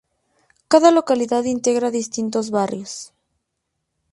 Cada 0.67 0.89
localidad 0.89 1.43
integra 1.43 1.91
distintos 1.91 2.49
barrios. 2.49 3.13